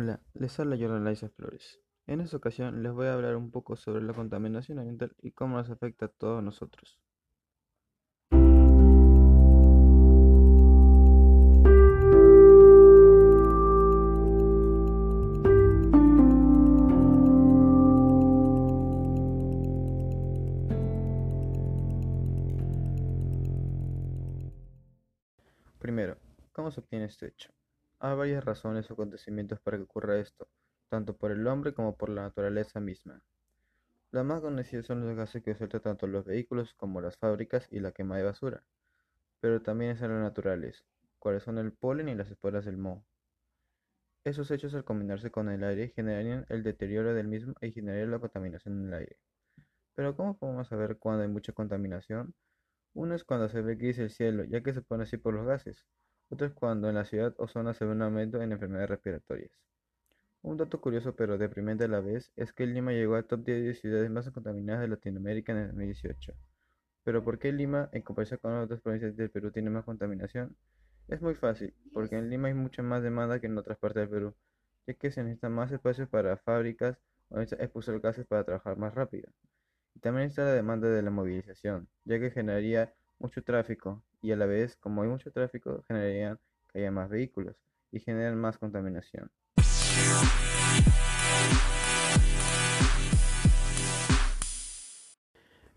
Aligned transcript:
Hola, 0.00 0.20
les 0.34 0.60
habla 0.60 0.76
Jordan 0.78 1.04
Liza 1.04 1.28
Flores. 1.28 1.80
En 2.06 2.20
esta 2.20 2.36
ocasión 2.36 2.84
les 2.84 2.92
voy 2.92 3.08
a 3.08 3.14
hablar 3.14 3.34
un 3.34 3.50
poco 3.50 3.74
sobre 3.74 4.00
la 4.00 4.12
contaminación 4.12 4.78
ambiental 4.78 5.16
y 5.20 5.32
cómo 5.32 5.56
nos 5.56 5.70
afecta 5.70 6.06
a 6.06 6.08
todos 6.08 6.40
nosotros. 6.40 7.00
Primero, 25.80 26.18
¿cómo 26.52 26.70
se 26.70 26.78
obtiene 26.78 27.06
este 27.06 27.26
hecho? 27.26 27.57
Hay 28.00 28.16
varias 28.16 28.44
razones 28.44 28.88
o 28.90 28.94
acontecimientos 28.94 29.58
para 29.58 29.76
que 29.76 29.82
ocurra 29.82 30.18
esto, 30.18 30.48
tanto 30.88 31.16
por 31.16 31.32
el 31.32 31.44
hombre 31.48 31.74
como 31.74 31.96
por 31.96 32.10
la 32.10 32.22
naturaleza 32.22 32.78
misma. 32.78 33.22
Las 34.12 34.24
más 34.24 34.40
conocidas 34.40 34.86
son 34.86 35.04
los 35.04 35.16
gases 35.16 35.42
que 35.42 35.56
sueltan 35.56 35.82
tanto 35.82 36.06
los 36.06 36.24
vehículos 36.24 36.74
como 36.74 37.00
las 37.00 37.16
fábricas 37.16 37.66
y 37.72 37.80
la 37.80 37.90
quema 37.90 38.16
de 38.16 38.22
basura, 38.22 38.62
pero 39.40 39.62
también 39.62 39.90
están 39.90 40.12
los 40.12 40.22
naturales, 40.22 40.84
cuáles 41.18 41.42
son 41.42 41.58
el 41.58 41.72
polen 41.72 42.08
y 42.08 42.14
las 42.14 42.30
esporas 42.30 42.64
del 42.64 42.76
moho. 42.76 43.04
Esos 44.22 44.50
hechos 44.52 44.74
al 44.74 44.84
combinarse 44.84 45.32
con 45.32 45.48
el 45.48 45.64
aire 45.64 45.88
generarían 45.88 46.46
el 46.50 46.62
deterioro 46.62 47.14
del 47.14 47.26
mismo 47.26 47.54
y 47.60 47.72
generarían 47.72 48.12
la 48.12 48.20
contaminación 48.20 48.78
en 48.80 48.88
el 48.88 48.94
aire. 48.94 49.16
Pero 49.96 50.14
¿cómo 50.16 50.38
podemos 50.38 50.68
saber 50.68 50.98
cuándo 50.98 51.22
hay 51.22 51.28
mucha 51.28 51.52
contaminación? 51.52 52.32
Uno 52.94 53.16
es 53.16 53.24
cuando 53.24 53.48
se 53.48 53.60
ve 53.60 53.74
gris 53.74 53.98
el 53.98 54.10
cielo, 54.10 54.44
ya 54.44 54.62
que 54.62 54.72
se 54.72 54.82
pone 54.82 55.02
así 55.02 55.16
por 55.16 55.34
los 55.34 55.46
gases. 55.46 55.84
Otro 56.30 56.46
es 56.46 56.52
cuando 56.52 56.88
en 56.88 56.94
la 56.94 57.04
ciudad 57.04 57.34
o 57.38 57.48
zona 57.48 57.74
se 57.74 57.84
ve 57.84 57.92
un 57.92 58.02
aumento 58.02 58.42
en 58.42 58.52
enfermedades 58.52 58.90
respiratorias. 58.90 59.50
Un 60.42 60.56
dato 60.56 60.80
curioso 60.80 61.16
pero 61.16 61.38
deprimente 61.38 61.84
a 61.84 61.88
la 61.88 62.00
vez 62.00 62.32
es 62.36 62.52
que 62.52 62.66
Lima 62.66 62.92
llegó 62.92 63.16
al 63.16 63.24
top 63.24 63.44
10 63.44 63.64
de 63.64 63.74
ciudades 63.74 64.10
más 64.10 64.30
contaminadas 64.30 64.82
de 64.82 64.88
Latinoamérica 64.88 65.52
en 65.52 65.58
el 65.58 65.66
2018. 65.68 66.34
Pero 67.02 67.24
¿por 67.24 67.38
qué 67.38 67.52
Lima, 67.52 67.88
en 67.92 68.02
comparación 68.02 68.38
con 68.42 68.52
otras 68.52 68.80
provincias 68.80 69.16
del 69.16 69.30
Perú, 69.30 69.50
tiene 69.50 69.70
más 69.70 69.84
contaminación? 69.84 70.56
Es 71.08 71.22
muy 71.22 71.34
fácil, 71.34 71.74
porque 71.92 72.16
en 72.16 72.28
Lima 72.28 72.48
hay 72.48 72.54
mucha 72.54 72.82
más 72.82 73.02
demanda 73.02 73.40
que 73.40 73.46
en 73.46 73.56
otras 73.56 73.78
partes 73.78 74.02
del 74.02 74.10
Perú, 74.10 74.34
ya 74.86 74.94
que 74.94 75.10
se 75.10 75.22
necesita 75.22 75.48
más 75.48 75.72
espacio 75.72 76.08
para 76.08 76.36
fábricas 76.36 76.98
o 77.30 77.40
expulsar 77.40 77.98
gases 78.00 78.26
para 78.26 78.44
trabajar 78.44 78.76
más 78.76 78.94
rápido. 78.94 79.30
Y 79.94 80.00
también 80.00 80.28
está 80.28 80.44
la 80.44 80.52
demanda 80.52 80.88
de 80.88 81.02
la 81.02 81.10
movilización, 81.10 81.88
ya 82.04 82.20
que 82.20 82.30
generaría 82.30 82.92
mucho 83.18 83.42
tráfico 83.42 84.02
y 84.22 84.32
a 84.32 84.36
la 84.36 84.46
vez, 84.46 84.76
como 84.76 85.02
hay 85.02 85.08
mucho 85.08 85.30
tráfico, 85.30 85.82
generarían 85.86 86.38
que 86.68 86.80
haya 86.80 86.90
más 86.90 87.08
vehículos 87.08 87.56
y 87.90 88.00
generan 88.00 88.36
más 88.36 88.58
contaminación. 88.58 89.30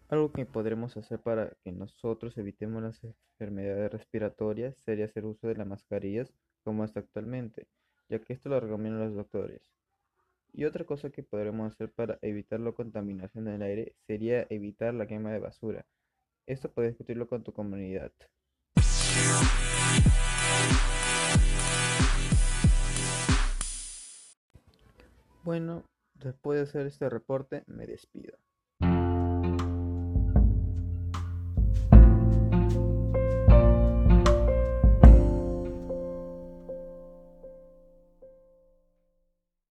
Algo 0.10 0.34
que 0.34 0.46
podremos 0.46 0.98
hacer 0.98 1.20
para 1.20 1.54
que 1.64 1.72
nosotros 1.72 2.38
evitemos 2.38 2.84
las 2.84 3.02
enfermedades 3.04 3.94
respiratorias 3.94 4.76
sería 4.78 5.06
hacer 5.06 5.26
uso 5.26 5.48
de 5.48 5.56
las 5.56 5.66
mascarillas 5.66 6.34
como 6.66 6.84
está 6.84 7.00
actualmente, 7.00 7.68
ya 8.10 8.20
que 8.20 8.34
esto 8.34 8.50
lo 8.50 8.60
recomiendan 8.60 9.06
los 9.06 9.16
doctores. 9.16 9.72
Y 10.52 10.66
otra 10.66 10.84
cosa 10.84 11.12
que 11.12 11.24
podremos 11.24 11.72
hacer 11.72 11.94
para 11.94 12.20
evitar 12.22 12.60
la 12.60 12.74
contaminación 12.74 13.46
del 13.46 13.62
aire 13.62 13.96
sería 14.06 14.46
evitar 14.50 14.94
la 14.94 15.08
quema 15.08 15.32
de 15.32 15.40
basura. 15.40 15.86
Esto 16.48 16.72
puedes 16.72 16.92
discutirlo 16.92 17.28
con 17.28 17.44
tu 17.44 17.54
comunidad. 17.54 18.12
Bueno, 25.44 25.84
después 26.16 26.58
de 26.58 26.64
hacer 26.64 26.88
este 26.88 27.10
reporte 27.10 27.64
me 27.68 27.86
despido. 27.86 28.38